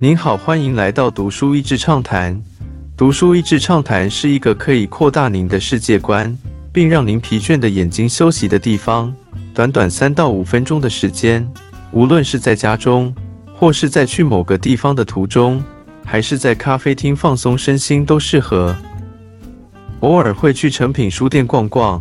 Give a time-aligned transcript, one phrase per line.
[0.00, 2.40] 您好，欢迎来到读书益智畅谈。
[2.96, 6.38] 读书益智畅谈是一个可以扩大您的世界观，
[6.72, 9.12] 并让您疲倦的眼睛休息的地方。
[9.52, 11.44] 短短三到五分钟的时间，
[11.90, 13.12] 无论是在家中，
[13.52, 15.60] 或是在去某个地方的途中，
[16.04, 18.76] 还是在咖啡厅放松身心，都适合。
[19.98, 22.00] 偶尔会去诚品书店逛逛，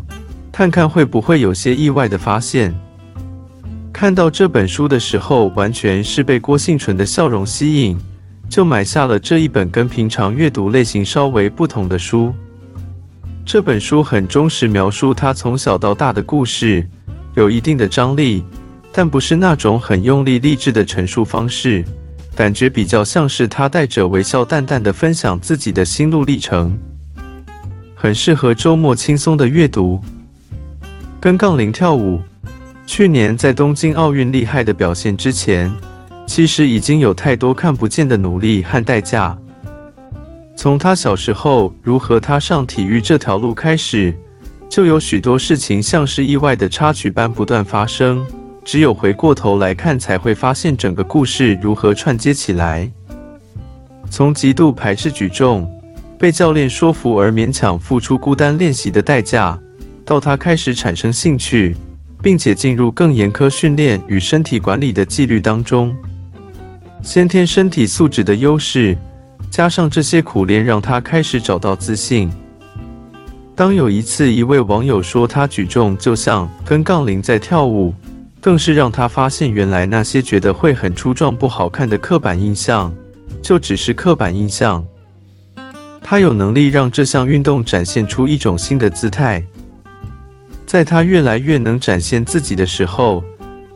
[0.51, 2.79] 看看会不会有些意外的发现。
[3.99, 7.97] 看到这本书的时候，完全是被郭幸纯的笑容吸引，
[8.47, 12.31] 就买下了这一本跟平常阅读类型稍微不同的书。
[13.43, 16.87] 这本书很忠实描述他从小到大的故事，
[17.33, 18.43] 有一定的张力，
[18.91, 21.83] 但不是那种很用力励志的陈述方式，
[22.35, 26.77] 感觉比较像是他带着微笑淡淡的分享自己的心路历程，
[27.95, 29.99] 很适合周末轻松的阅读。
[31.19, 32.21] 跟杠铃跳舞。
[32.87, 35.71] 去年在东京奥运厉害的表现之前，
[36.25, 39.37] 其实已经有太多看不见的努力和代价。
[40.55, 44.15] 从他小时候如何踏上体育这条路开始，
[44.69, 48.25] 就有许多事情像是意外的插曲般不断发生。
[48.63, 52.89] 只有回过头来看，才会发现整个故事如何串接起来。
[54.09, 55.69] 从极度排斥举重，
[56.17, 59.59] 被教练说服而勉强付出孤单练习的代价，
[60.05, 61.75] 到他开始产生兴趣。
[62.21, 65.95] 并且进入更严苛训练与身体管理的纪律当中，
[67.01, 68.97] 先天身体素质的优势，
[69.49, 72.29] 加上这些苦练，让他开始找到自信。
[73.55, 77.93] 当有一次一位网友说他举重就像跟杠铃在跳舞，
[78.39, 82.93] 更是让他发现原来那些觉得会很粗壮不好看的刻板印象，
[83.41, 84.85] 就只是刻板印象。
[86.01, 89.43] 他有能力让这项运动展现出一种新的姿态。
[90.67, 93.23] 在他越来越能展现自己的时候，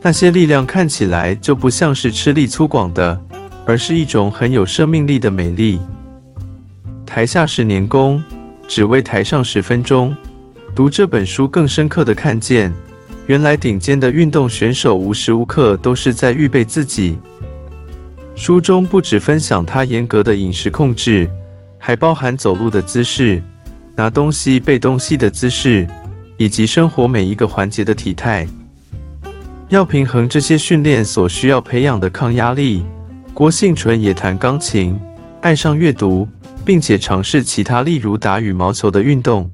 [0.02, 3.18] 那些力量看起来就不像是吃力粗犷的，
[3.64, 5.80] 而是一种很有生命力的美丽。
[7.06, 8.22] 台下十年功，
[8.68, 10.14] 只为台上十分钟。
[10.74, 12.70] 读这本书，更深刻的看见，
[13.26, 17.18] 原来顶尖的运动选手无时无刻都是在预备自己。
[18.34, 21.26] 书中不只分享他严格的饮食控制，
[21.78, 23.42] 还包含走路的姿势、
[23.96, 25.86] 拿东西、背东西的姿势。
[26.42, 28.44] 以及生活每一个环节的体态，
[29.68, 32.82] 要平衡这些训练所需要培养的抗压力。
[33.32, 34.98] 郭幸纯也弹钢琴，
[35.40, 36.26] 爱上阅读，
[36.64, 39.48] 并且尝试其他例如打羽毛球的运动。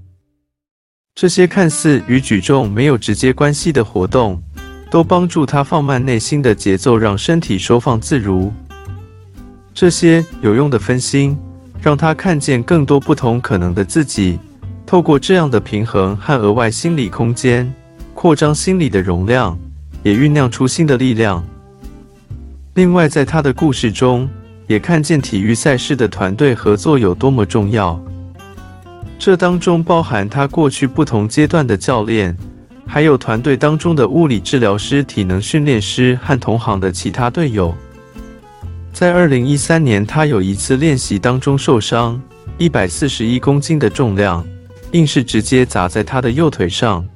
[1.15, 4.43] 这些看似与举重没有直接关系的活动，
[4.91, 8.50] 都帮助他放慢内心的节奏，让身体收放自如。
[9.75, 11.37] 这些有用的分心，
[11.82, 14.38] 让他看见更多不同可能的自己。
[14.88, 17.71] 透过这样的平衡和额外心理空间，
[18.15, 19.59] 扩张心理的容量，
[20.03, 21.44] 也酝酿出新的力量。
[22.72, 24.26] 另外，在他的故事中，
[24.66, 28.03] 也看见体育赛事的团队合作有多么重要。
[29.19, 32.34] 这当中包含他过去不同阶段的教练，
[32.87, 37.75] 还有团队当中的物理治疗师、体能训练师和同行的其他队友。
[38.94, 42.19] 在二零一三年，他有一次练习当中受伤，
[42.56, 44.43] 一百四十一公斤的重量。
[44.93, 47.06] 硬是直接砸在他的右腿上。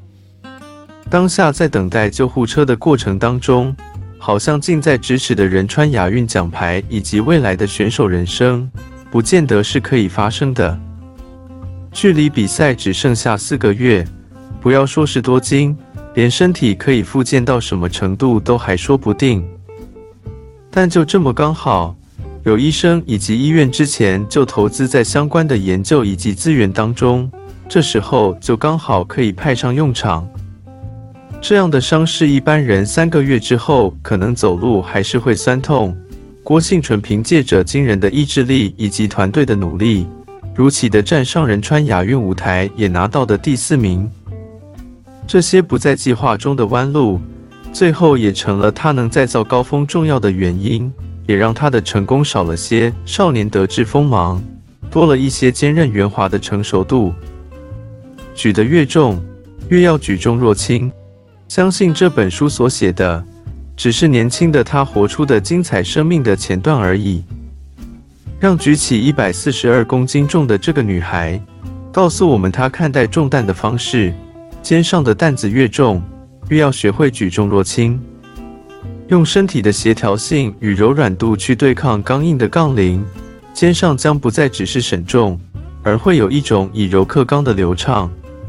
[1.09, 3.75] 当下在等待救护车的过程当中，
[4.19, 8.71] 好像近在咫尺的仁川亚运奖牌以及未来的选手人生，
[9.11, 10.79] 不见得是可以发生的。
[11.93, 14.03] 距离比赛只剩下四个月，
[14.61, 15.77] 不要说是多金，
[16.15, 19.47] 连身体可以复健到什么程度都还说不定。
[20.71, 21.95] 但就这么刚好，
[22.45, 27.31] 有医生以及医院之前就投资在相关的研究以及资源当中。
[27.73, 30.29] 这时候就刚好可以派上用场。
[31.41, 35.97] 这样的伤势，一般人三个月之后可能走路还是会酸痛。
[36.45, 40.07] 郭幸纯凭借着惊人的意志力以及团队的努力，
[40.55, 44.07] 如期的站上仁川亚运舞台，也拿到的第四名。
[45.27, 47.19] 这些不在计划中的弯路，
[47.73, 50.93] 最后也成了他能再造高峰重要的原因，
[51.27, 54.43] 也让他的成功少了些少年得志锋芒，
[54.91, 57.15] 多了一些坚韧圆滑的成熟度。
[58.35, 59.23] 举得越重，
[59.69, 60.91] 越要举重若轻。
[61.49, 63.25] 相信这本书所写的，
[63.77, 67.23] 只是年轻的他活出的精彩生命的前段而已。
[68.41, 71.41] 让举起一百四十二公斤重的这个女孩，
[71.93, 74.13] 告诉我们她看待重担的方式：
[74.63, 76.03] 肩上的担子越重，
[76.49, 78.01] 越要学会举重若轻，
[79.09, 83.05] 用身体的协调性与柔软度去对抗刚硬的杠铃。
[83.55, 85.39] 肩上将不再只是省重，
[85.83, 88.11] 而会有一种以柔克刚的流畅。